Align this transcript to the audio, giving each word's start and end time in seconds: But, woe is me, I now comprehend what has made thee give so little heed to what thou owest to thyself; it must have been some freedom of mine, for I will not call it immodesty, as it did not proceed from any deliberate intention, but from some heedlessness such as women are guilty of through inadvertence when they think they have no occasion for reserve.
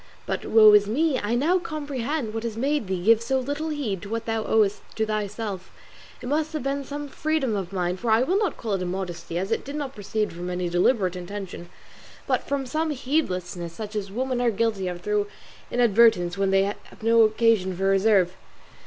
But, 0.25 0.45
woe 0.47 0.73
is 0.73 0.87
me, 0.87 1.19
I 1.19 1.35
now 1.35 1.59
comprehend 1.59 2.33
what 2.33 2.41
has 2.41 2.57
made 2.57 2.87
thee 2.87 3.03
give 3.03 3.21
so 3.21 3.39
little 3.39 3.69
heed 3.69 4.01
to 4.01 4.09
what 4.09 4.25
thou 4.25 4.43
owest 4.45 4.81
to 4.95 5.05
thyself; 5.05 5.71
it 6.23 6.27
must 6.27 6.53
have 6.53 6.63
been 6.63 6.83
some 6.83 7.07
freedom 7.07 7.55
of 7.55 7.71
mine, 7.71 7.97
for 7.97 8.09
I 8.09 8.23
will 8.23 8.39
not 8.39 8.57
call 8.57 8.73
it 8.73 8.81
immodesty, 8.81 9.37
as 9.37 9.51
it 9.51 9.63
did 9.63 9.75
not 9.75 9.93
proceed 9.93 10.33
from 10.33 10.49
any 10.49 10.69
deliberate 10.69 11.15
intention, 11.15 11.69
but 12.25 12.47
from 12.47 12.65
some 12.65 12.89
heedlessness 12.89 13.73
such 13.73 13.95
as 13.95 14.09
women 14.11 14.41
are 14.41 14.49
guilty 14.49 14.87
of 14.87 15.01
through 15.01 15.27
inadvertence 15.69 16.35
when 16.35 16.49
they 16.49 16.63
think 16.63 16.77
they 16.81 16.89
have 16.89 17.03
no 17.03 17.21
occasion 17.21 17.77
for 17.77 17.83
reserve. 17.87 18.33